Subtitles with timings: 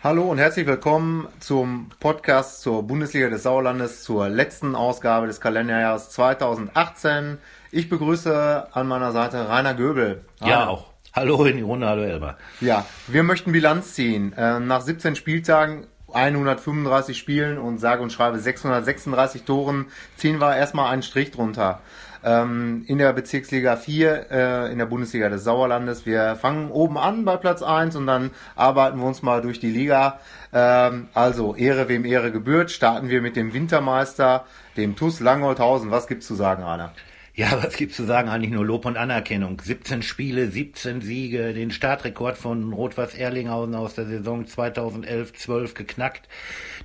[0.00, 6.10] Hallo und herzlich willkommen zum Podcast zur Bundesliga des Sauerlandes, zur letzten Ausgabe des Kalenderjahres
[6.10, 7.38] 2018.
[7.72, 10.24] Ich begrüße an meiner Seite Rainer Göbel.
[10.40, 10.84] Ja, auch.
[11.12, 12.38] Hallo in die Runde, hallo Elber.
[12.60, 14.32] Ja, wir möchten Bilanz ziehen.
[14.34, 19.86] Äh, nach 17 Spieltagen 135 Spielen und sage und schreibe 636 Toren
[20.16, 21.80] ziehen wir erstmal einen Strich drunter
[22.24, 26.06] ähm, in der Bezirksliga 4 äh, in der Bundesliga des Sauerlandes.
[26.06, 29.70] Wir fangen oben an bei Platz 1 und dann arbeiten wir uns mal durch die
[29.70, 30.20] Liga.
[30.52, 32.70] Ähm, also Ehre wem Ehre gebührt.
[32.70, 34.44] Starten wir mit dem Wintermeister,
[34.76, 35.90] dem TUS Langholthausen.
[35.90, 36.92] Was gibt's zu sagen, Rainer?
[37.38, 38.28] Ja, was gibt's zu sagen?
[38.28, 39.62] Eigentlich nur Lob und Anerkennung.
[39.62, 46.28] 17 Spiele, 17 Siege, den Startrekord von Rot-Weiß Erlinghausen aus der Saison 2011-12 geknackt.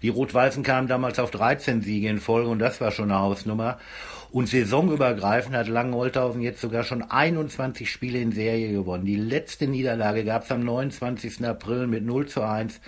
[0.03, 3.80] Die Rot-Weißen kamen damals auf 13 Siege in Folge und das war schon eine Hausnummer.
[4.30, 9.05] Und saisonübergreifend hat Langenholthausen jetzt sogar schon 21 Spiele in Serie gewonnen.
[9.05, 11.44] Die letzte Niederlage gab es am 29.
[11.47, 12.80] April mit 0 zu 1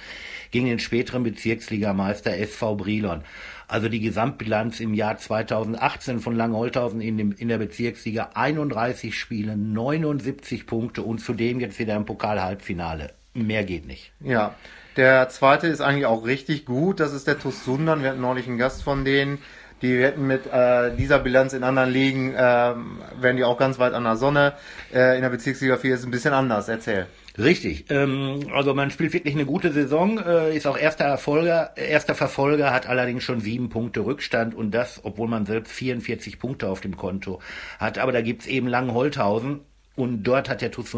[0.52, 3.24] gegen den späteren Bezirksligameister SV Brilon.
[3.68, 9.58] Also die Gesamtbilanz im Jahr 2018 von Langenholthausen in, dem, in der Bezirksliga 31 Spiele,
[9.58, 13.12] 79 Punkte und zudem jetzt wieder im Pokal-Halbfinale.
[13.34, 14.12] Mehr geht nicht.
[14.22, 14.56] Ja,
[14.98, 17.00] der zweite ist eigentlich auch richtig gut.
[17.00, 18.02] Das ist der TuS Sundern.
[18.02, 19.40] Wir hatten neulich einen Gast von denen.
[19.82, 23.94] Die hätten mit äh, dieser Bilanz in anderen Ligen, äh, wären die auch ganz weit
[23.94, 24.54] an der Sonne.
[24.94, 26.70] Äh, in der Bezirksliga 4 ist es ein bisschen anders.
[26.70, 27.08] Erzähl.
[27.38, 27.86] Richtig.
[27.90, 32.72] Ähm, also man spielt wirklich eine gute Saison, äh, ist auch erster Erfolger, erster Verfolger,
[32.72, 36.96] hat allerdings schon sieben Punkte Rückstand und das, obwohl man selbst 44 Punkte auf dem
[36.96, 37.42] Konto
[37.78, 37.98] hat.
[37.98, 39.62] Aber da gibt's eben Langenholthausen
[39.96, 40.96] und dort hat der TuS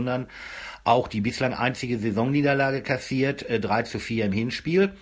[0.83, 4.94] auch die bislang einzige Saisonniederlage kassiert, äh, 3 zu 4 im Hinspiel.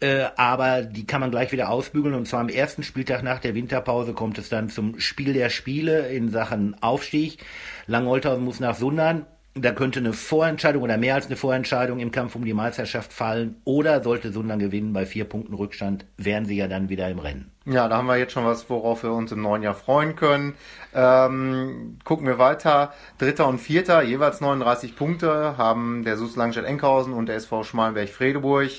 [0.00, 2.14] Äh, aber die kann man gleich wieder ausbügeln.
[2.14, 6.08] Und zwar am ersten Spieltag nach der Winterpause kommt es dann zum Spiel der Spiele
[6.08, 7.38] in Sachen Aufstieg.
[7.86, 9.24] Langholthausen muss nach Sundern.
[9.56, 13.60] Da könnte eine Vorentscheidung oder mehr als eine Vorentscheidung im Kampf um die Meisterschaft fallen.
[13.62, 17.52] Oder sollte Sundern gewinnen bei vier Punkten Rückstand, wären sie ja dann wieder im Rennen.
[17.64, 20.54] Ja, da haben wir jetzt schon was, worauf wir uns im neuen Jahr freuen können.
[20.92, 22.92] Ähm, gucken wir weiter.
[23.18, 28.70] Dritter und Vierter, jeweils 39 Punkte, haben der SUS Langstadt-Enkhausen und der SV Schmalenberg-Fredeburg.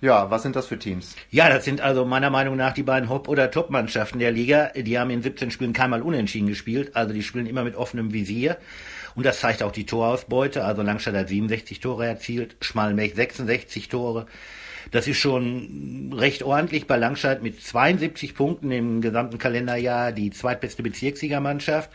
[0.00, 1.14] Ja, was sind das für Teams?
[1.30, 4.70] Ja, das sind also meiner Meinung nach die beiden Hop- oder Top-Mannschaften der Liga.
[4.76, 8.56] Die haben in 17 Spielen keinmal unentschieden gespielt, also die spielen immer mit offenem Visier.
[9.16, 10.64] Und das zeigt auch die Torausbeute.
[10.64, 14.26] Also Langstadt hat 67 Tore erzielt, Schmalenberg 66 Tore.
[14.92, 20.82] Das ist schon recht ordentlich bei Langstadt mit 72 Punkten im gesamten Kalenderjahr die zweitbeste
[20.82, 21.90] Bezirkssiegermannschaft.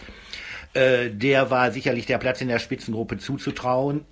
[0.73, 4.03] Äh, der war sicherlich der Platz in der Spitzengruppe zuzutrauen.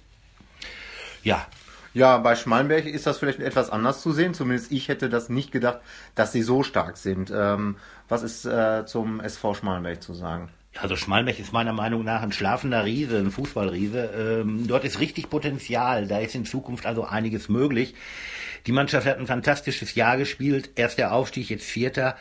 [1.24, 1.46] Ja,
[1.94, 4.34] ja, bei Schmalenberg ist das vielleicht etwas anders zu sehen.
[4.34, 5.80] Zumindest ich hätte das nicht gedacht,
[6.16, 7.32] dass sie so stark sind.
[7.36, 7.78] Ähm,
[8.08, 10.50] was ist äh, zum SV Schmalenberg zu sagen?
[10.78, 14.42] Also Schmalmech ist meiner Meinung nach ein schlafender Riese, ein Fußballriese.
[14.44, 17.96] Ähm, dort ist richtig Potenzial, da ist in Zukunft also einiges möglich.
[18.68, 22.16] Die Mannschaft hat ein fantastisches Jahr gespielt, erst der Aufstieg, jetzt Vierter.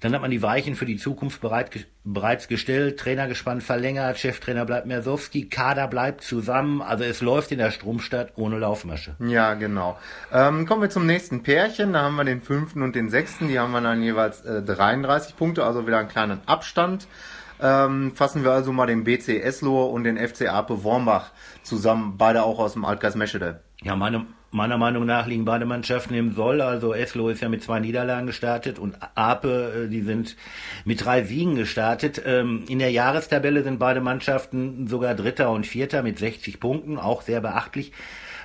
[0.00, 4.86] Dann hat man die Weichen für die Zukunft bereit, bereits gestellt, Trainergespann verlängert, Cheftrainer bleibt
[4.86, 9.16] Mersowski, Kader bleibt zusammen, also es läuft in der Stromstadt ohne Laufmasche.
[9.18, 9.98] Ja, genau.
[10.32, 13.58] Ähm, kommen wir zum nächsten Pärchen, da haben wir den fünften und den sechsten, die
[13.58, 17.08] haben wir dann jeweils äh, 33 Punkte, also wieder einen kleinen Abstand.
[17.60, 21.32] Ähm, fassen wir also mal den BC Eslohe und den FC Ape Wormbach
[21.62, 23.62] zusammen, beide auch aus dem Altkreis Meschede.
[23.82, 26.60] Ja, meine, meiner Meinung nach liegen beide Mannschaften im Soll.
[26.60, 30.36] Also Eslo ist ja mit zwei Niederlagen gestartet und Ape, äh, die sind
[30.84, 32.22] mit drei Siegen gestartet.
[32.24, 37.22] Ähm, in der Jahrestabelle sind beide Mannschaften sogar Dritter und Vierter mit 60 Punkten, auch
[37.22, 37.92] sehr beachtlich.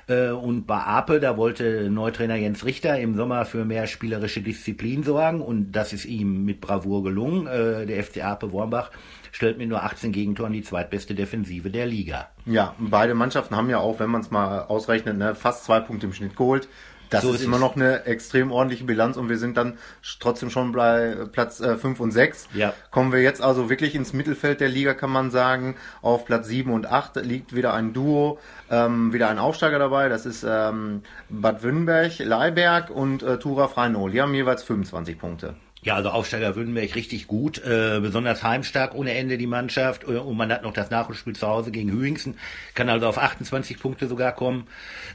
[0.06, 5.02] Äh, und bei Ape, da wollte Neutrainer Jens Richter im Sommer für mehr spielerische Disziplin
[5.02, 7.46] sorgen und das ist ihm mit Bravour gelungen.
[7.46, 8.90] Äh, der FC Ape Wormbach
[9.34, 12.28] stellt mit nur 18 Gegentoren die zweitbeste Defensive der Liga.
[12.46, 16.06] Ja, beide Mannschaften haben ja auch, wenn man es mal ausrechnet, ne, fast zwei Punkte
[16.06, 16.68] im Schnitt geholt.
[17.10, 19.76] Das so ist, ist immer noch eine extrem ordentliche Bilanz und wir sind dann
[20.20, 22.48] trotzdem schon bei Platz äh, 5 und 6.
[22.54, 22.74] Ja.
[22.92, 25.76] Kommen wir jetzt also wirklich ins Mittelfeld der Liga, kann man sagen.
[26.00, 28.38] Auf Platz 7 und 8 liegt wieder ein Duo,
[28.70, 30.08] ähm, wieder ein Aufsteiger dabei.
[30.08, 34.12] Das ist ähm, Bad Wünnberg, Leiberg und äh, Tura Freinol.
[34.12, 35.56] Die haben jeweils 25 Punkte.
[35.84, 40.36] Ja, also Aufsteiger Württemberg richtig gut, äh, besonders heimstark ohne Ende die Mannschaft äh, und
[40.36, 42.38] man hat noch das Nachholspiel zu Hause gegen Hüingsen,
[42.74, 44.66] kann also auf 28 Punkte sogar kommen.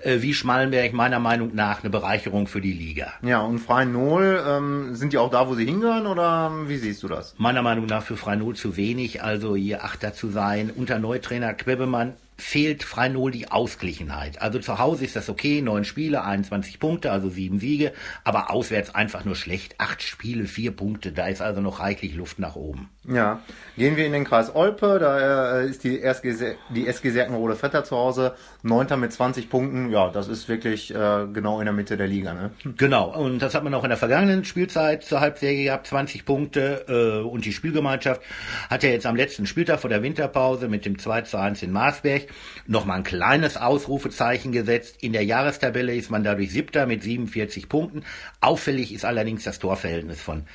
[0.01, 3.13] Äh, wie Schmallenberg meiner Meinung nach eine Bereicherung für die Liga.
[3.23, 7.07] Ja, und Freinol, ähm, sind die auch da, wo sie hingehören oder wie siehst du
[7.07, 7.33] das?
[7.39, 12.13] Meiner Meinung nach für Freinol zu wenig, also hier Achter zu sein, unter Neutrainer Quebemann
[12.39, 14.41] fehlt Freinol die Ausgeglichenheit.
[14.41, 17.93] Also zu Hause ist das okay, neun Spiele, 21 Punkte, also sieben Siege,
[18.23, 19.75] aber auswärts einfach nur schlecht.
[19.77, 22.89] Acht Spiele, vier Punkte, da ist also noch reichlich Luft nach oben.
[23.07, 23.41] Ja,
[23.77, 27.83] gehen wir in den Kreis Olpe, da äh, ist die SG, die SG Serkenrode Vetter
[27.83, 31.97] zu Hause, neunter mit 20 Punkten, ja, das ist wirklich äh, genau in der Mitte
[31.97, 32.33] der Liga.
[32.33, 32.51] Ne?
[32.77, 36.85] Genau, und das hat man auch in der vergangenen Spielzeit zur Halbserie gehabt, 20 Punkte
[36.87, 38.21] äh, und die Spielgemeinschaft
[38.69, 41.71] hat ja jetzt am letzten Spieltag vor der Winterpause mit dem 2 zu 1 in
[41.71, 42.27] Marsberg
[42.67, 44.97] nochmal ein kleines Ausrufezeichen gesetzt.
[45.01, 48.03] In der Jahrestabelle ist man dadurch siebter mit 47 Punkten.
[48.41, 50.45] Auffällig ist allerdings das Torverhältnis von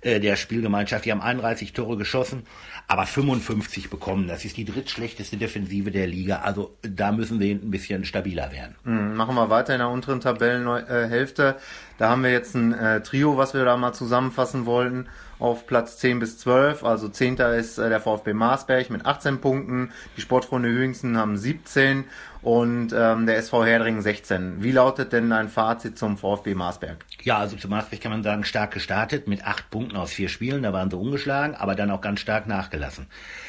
[0.00, 1.04] äh, der Spielgemeinschaft.
[1.04, 2.44] Die haben 31 Tore geschossen,
[2.86, 4.28] aber 55 bekommen.
[4.28, 6.40] Das ist die drittschlechteste Defensive der Liga.
[6.42, 8.76] Also da müssen wir ein bisschen stabiler werden.
[8.84, 11.56] Mhm, machen wir weiter in der unteren Tabellenhälfte.
[11.98, 15.98] Da haben wir jetzt ein äh, Trio, was wir da mal zusammenfassen wollten auf Platz
[15.98, 16.84] 10 bis 12.
[16.84, 17.36] Also 10.
[17.36, 22.04] ist äh, der VfB Marsberg mit 18 Punkten, die Sportfreunde Hüngsten haben 17
[22.42, 24.62] und ähm, der SV Herdringen 16.
[24.62, 27.04] Wie lautet denn dein Fazit zum VfB Marsberg?
[27.22, 30.62] Ja, also zu Marsberg kann man sagen, stark gestartet mit acht Punkten aus vier Spielen,
[30.62, 33.06] da waren sie ungeschlagen, aber dann auch ganz stark nachgelassen.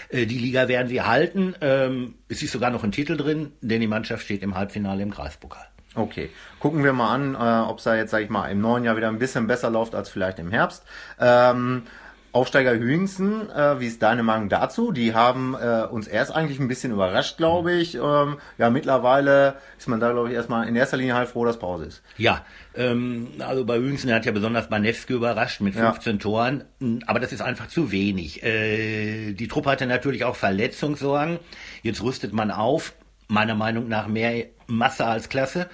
[0.10, 3.82] Äh, die Liga werden sie halten, ähm, es ist sogar noch ein Titel drin, denn
[3.82, 5.68] die Mannschaft steht im Halbfinale im Kreispokal.
[5.96, 8.84] Okay, gucken wir mal an, äh, ob es da jetzt, sag ich mal, im neuen
[8.84, 10.84] Jahr wieder ein bisschen besser läuft als vielleicht im Herbst.
[11.20, 11.84] Ähm,
[12.32, 14.92] Aufsteiger Hüingsen, äh, wie ist deine Meinung dazu?
[14.92, 17.96] Die haben äh, uns erst eigentlich ein bisschen überrascht, glaube ich.
[17.96, 21.58] Ähm, ja, mittlerweile ist man da, glaube ich, erstmal in erster Linie halt froh, dass
[21.58, 22.04] Pause ist.
[22.18, 22.46] Ja,
[22.76, 26.20] ähm, also bei Hüingsen hat ja besonders Banewski überrascht mit 15 ja.
[26.20, 26.64] Toren,
[27.08, 28.44] aber das ist einfach zu wenig.
[28.44, 31.40] Äh, die Truppe hatte natürlich auch Verletzungssorgen.
[31.82, 32.94] Jetzt rüstet man auf,
[33.30, 35.70] meiner Meinung nach mehr Masse als Klasse.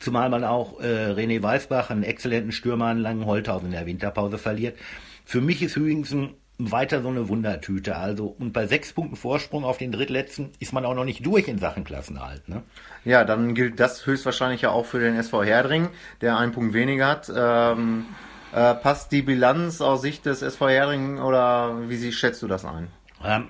[0.00, 4.76] Zumal man auch äh, René Weißbach, einen exzellenten Stürmer an Langenholthausen in der Winterpause verliert.
[5.24, 7.96] Für mich ist Hüingsen weiter so eine Wundertüte.
[7.96, 11.48] Also, und bei sechs Punkten Vorsprung auf den Drittletzten ist man auch noch nicht durch
[11.48, 12.48] in Sachen Klassenhalt.
[12.48, 12.62] Ne?
[13.04, 15.88] Ja, dann gilt das höchstwahrscheinlich ja auch für den SV Herdring,
[16.20, 17.32] der einen Punkt weniger hat.
[17.34, 18.06] Ähm,
[18.52, 22.64] äh, passt die Bilanz aus Sicht des SV Herdring oder wie sie, schätzt du das
[22.64, 22.88] ein?
[23.24, 23.48] Ähm,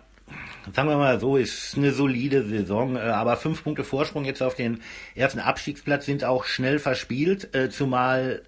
[0.72, 4.54] sagen wir mal so, ist eine solide Saison, äh, aber fünf Punkte Vorsprung jetzt auf
[4.54, 4.80] den
[5.14, 8.42] ersten Abstiegsplatz sind auch schnell verspielt, äh, zumal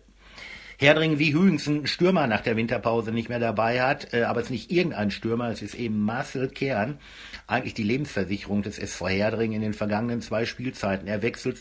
[0.78, 4.46] Herdring wie Hügens einen Stürmer nach der Winterpause nicht mehr dabei hat, äh, aber es
[4.46, 6.98] ist nicht irgendein Stürmer, es ist eben Marcel Kern,
[7.46, 11.08] eigentlich die Lebensversicherung des SV Herdring in den vergangenen zwei Spielzeiten.
[11.08, 11.58] Er wechselt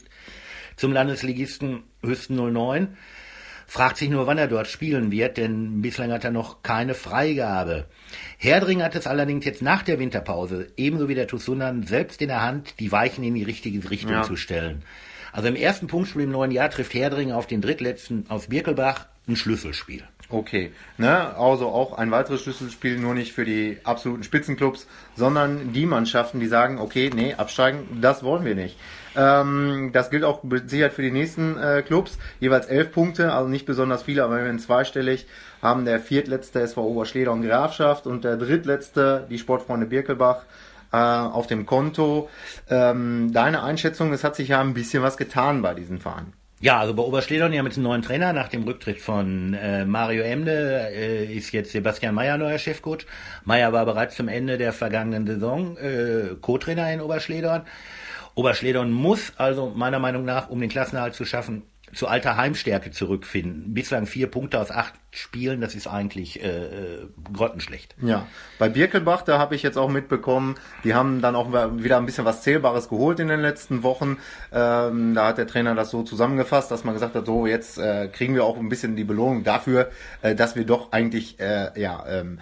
[0.75, 2.97] zum Landesligisten Höchsten 09,
[3.67, 7.85] fragt sich nur, wann er dort spielen wird, denn bislang hat er noch keine Freigabe.
[8.37, 12.41] Herdring hat es allerdings jetzt nach der Winterpause, ebenso wie der Tussunan, selbst in der
[12.41, 14.23] Hand, die Weichen in die richtige Richtung ja.
[14.23, 14.83] zu stellen.
[15.31, 19.35] Also im ersten Punktspiel im neuen Jahr trifft Herdring auf den drittletzten aus Birkelbach ein
[19.35, 20.03] Schlüsselspiel.
[20.27, 21.35] Okay, ne?
[21.37, 26.47] also auch ein weiteres Schlüsselspiel, nur nicht für die absoluten Spitzenclubs, sondern die Mannschaften, die
[26.47, 28.79] sagen, okay, nee, absteigen, das wollen wir nicht.
[29.15, 33.67] Ähm, das gilt auch Sicherheit für die nächsten äh, Clubs, jeweils elf Punkte, also nicht
[33.67, 35.27] besonders viele, aber wenn zweistellig
[35.61, 40.43] haben der viertletzte SV Oberschleder und Grafschaft und der drittletzte die Sportfreunde Birkelbach
[40.91, 42.29] äh, auf dem Konto.
[42.69, 46.33] Ähm, deine Einschätzung, es hat sich ja ein bisschen was getan bei diesen Vereinen.
[46.61, 50.23] Ja, also bei Oberschledern ja mit einem neuen Trainer nach dem Rücktritt von äh, Mario
[50.23, 53.05] Emde äh, ist jetzt Sebastian Meyer neuer Chefcoach.
[53.43, 57.63] Meyer war bereits zum Ende der vergangenen Saison äh, Co-Trainer in Oberschledern.
[58.35, 61.63] Oberschledern muss also meiner Meinung nach, um den Klassenerhalt zu schaffen,
[61.93, 63.73] zu alter Heimstärke zurückfinden.
[63.73, 67.95] Bislang vier Punkte aus acht Spielen, das ist eigentlich äh, äh, grottenschlecht.
[68.01, 68.27] Ja,
[68.59, 72.25] bei Birkelbach, da habe ich jetzt auch mitbekommen, die haben dann auch wieder ein bisschen
[72.25, 74.17] was Zählbares geholt in den letzten Wochen.
[74.51, 78.09] Ähm, da hat der Trainer das so zusammengefasst, dass man gesagt hat, so jetzt äh,
[78.11, 79.89] kriegen wir auch ein bisschen die Belohnung dafür,
[80.21, 82.39] äh, dass wir doch eigentlich äh, ja ähm,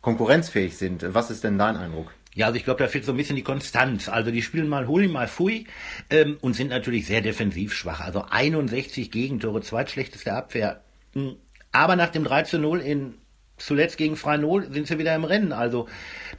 [0.00, 1.04] konkurrenzfähig sind.
[1.12, 2.10] Was ist denn dein Eindruck?
[2.34, 4.08] Ja, also ich glaube, da fehlt so ein bisschen die Konstanz.
[4.08, 5.66] Also die spielen mal Huli, mal Fui
[6.10, 8.00] ähm, und sind natürlich sehr defensiv schwach.
[8.00, 10.82] Also 61 Gegentore, zweitschlechteste Abwehr.
[11.14, 11.36] Hm.
[11.72, 13.14] Aber nach dem 3 zu 0 in
[13.56, 15.52] zuletzt gegen Freinol sind sie wieder im Rennen.
[15.52, 15.88] Also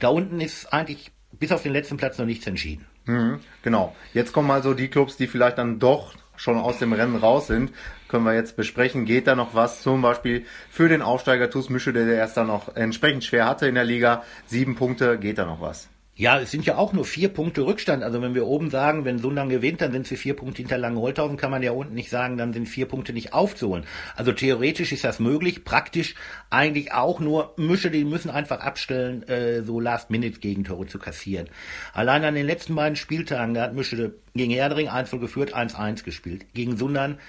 [0.00, 2.86] da unten ist eigentlich bis auf den letzten Platz noch nichts entschieden.
[3.04, 3.94] Mhm, genau.
[4.14, 7.72] Jetzt kommen also die Clubs, die vielleicht dann doch schon aus dem Rennen raus sind,
[8.08, 9.04] können wir jetzt besprechen.
[9.04, 9.80] Geht da noch was?
[9.80, 13.76] Zum Beispiel für den Aufsteiger TuS Mische, der erst dann noch entsprechend schwer hatte in
[13.76, 14.24] der Liga.
[14.46, 15.88] Sieben Punkte, geht da noch was?
[16.14, 18.02] Ja, es sind ja auch nur vier Punkte Rückstand.
[18.02, 21.38] Also wenn wir oben sagen, wenn Sundern gewinnt, dann sind sie vier Punkte hinter Langenholthausen,
[21.38, 23.86] kann man ja unten nicht sagen, dann sind vier Punkte nicht aufzuholen.
[24.14, 26.14] Also theoretisch ist das möglich, praktisch
[26.50, 31.48] eigentlich auch nur Mische, die müssen einfach abstellen, äh, so Last-Minute-Gegentore zu kassieren.
[31.94, 36.44] Allein an den letzten beiden Spieltagen, da hat Mische gegen Erdring 1 geführt, 1-1 gespielt.
[36.52, 37.20] Gegen Sundern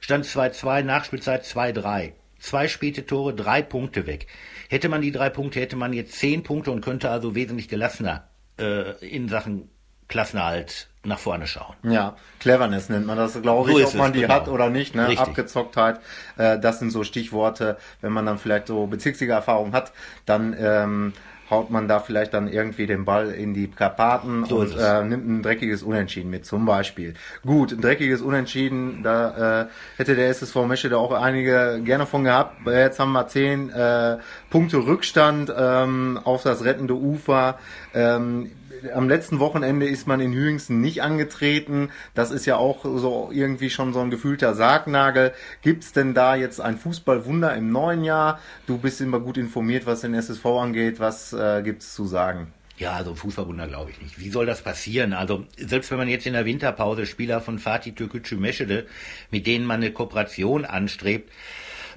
[0.00, 2.12] stand 2-2, Nachspielzeit 2-3.
[2.40, 4.26] Zwei späte Tore, drei Punkte weg.
[4.68, 8.28] Hätte man die drei Punkte, hätte man jetzt zehn Punkte und könnte also wesentlich gelassener
[8.58, 9.68] äh, in Sachen
[10.08, 11.76] Klassenerhalt nach vorne schauen.
[11.82, 14.34] Ja, Cleverness nennt man das, glaube so ich, ob man es, die genau.
[14.34, 14.94] hat oder nicht.
[14.94, 15.16] Ne?
[15.16, 16.00] Abgezocktheit,
[16.36, 17.78] äh, das sind so Stichworte.
[18.00, 19.92] Wenn man dann vielleicht so Bezirksliga-Erfahrung hat,
[20.26, 21.12] dann ähm,
[21.50, 25.28] haut man da vielleicht dann irgendwie den Ball in die Karpaten so und äh, nimmt
[25.28, 27.14] ein dreckiges Unentschieden mit, zum Beispiel.
[27.44, 29.66] Gut, ein dreckiges Unentschieden, da äh,
[29.96, 32.66] hätte der SSV Mesche da auch einige gerne von gehabt.
[32.66, 37.58] Jetzt haben wir zehn äh, Punkte Rückstand ähm, auf das rettende Ufer.
[37.94, 38.50] Ähm,
[38.94, 41.90] am letzten Wochenende ist man in Hüingsten nicht angetreten.
[42.14, 45.32] Das ist ja auch so irgendwie schon so ein gefühlter Sargnagel.
[45.62, 48.40] Gibt's denn da jetzt ein Fußballwunder im neuen Jahr?
[48.66, 51.00] Du bist immer gut informiert, was den SSV angeht.
[51.00, 52.52] Was äh, gibt's zu sagen?
[52.80, 54.18] Ja, also Fußballwunder glaube ich nicht.
[54.18, 55.12] Wie soll das passieren?
[55.12, 58.86] Also selbst wenn man jetzt in der Winterpause Spieler von Fatih Türkgücü Meschede,
[59.30, 61.30] mit denen man eine Kooperation anstrebt,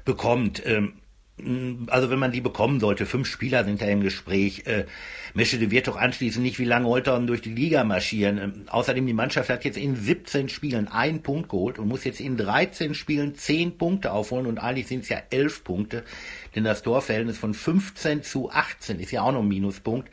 [0.03, 0.95] bekommt, ähm,
[1.87, 4.67] also wenn man die bekommen sollte, fünf Spieler sind da im Gespräch.
[4.67, 4.85] Äh,
[5.33, 8.37] Meschede wird doch anschließend nicht wie lange Holtern durch die Liga marschieren.
[8.37, 12.19] Ähm, außerdem die Mannschaft hat jetzt in 17 Spielen einen Punkt geholt und muss jetzt
[12.19, 16.03] in 13 Spielen 10 Punkte aufholen und eigentlich sind es ja 11 Punkte,
[16.55, 20.09] denn das Torverhältnis von 15 zu 18 ist ja auch noch ein Minuspunkt.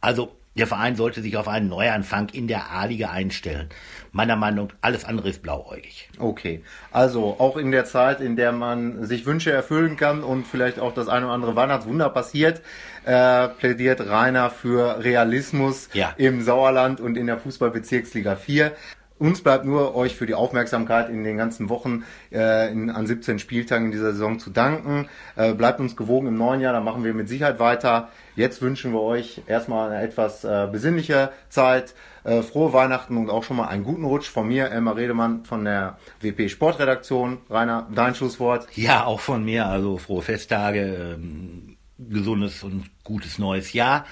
[0.00, 3.68] Also der Verein sollte sich auf einen Neuanfang in der A-Liga einstellen.
[4.12, 6.08] Meiner Meinung nach, alles andere ist blauäugig.
[6.18, 6.62] Okay.
[6.90, 10.94] Also auch in der Zeit, in der man sich Wünsche erfüllen kann und vielleicht auch
[10.94, 12.62] das eine oder andere Weihnachtswunder passiert,
[13.04, 16.14] äh, plädiert Rainer für Realismus ja.
[16.16, 18.72] im Sauerland und in der Fußballbezirksliga 4.
[19.18, 23.38] Uns bleibt nur, euch für die Aufmerksamkeit in den ganzen Wochen äh, in, an 17
[23.38, 25.08] Spieltagen in dieser Saison zu danken.
[25.36, 28.10] Äh, bleibt uns gewogen im neuen Jahr, da machen wir mit Sicherheit weiter.
[28.34, 31.94] Jetzt wünschen wir euch erstmal eine etwas äh, besinnliche Zeit,
[32.24, 35.64] äh, frohe Weihnachten und auch schon mal einen guten Rutsch von mir, Elmar Redemann von
[35.64, 37.38] der WP Sportredaktion.
[37.48, 38.68] Rainer, dein Schlusswort?
[38.74, 44.04] Ja, auch von mir, also frohe Festtage, ähm, gesundes und gutes neues Jahr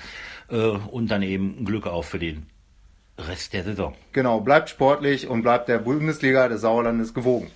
[0.49, 2.47] äh, und dann eben Glück auch für den
[3.19, 3.95] Rest der Saison.
[4.13, 7.51] Genau, bleibt sportlich und bleibt der Bundesliga des Sauerlandes gewogen.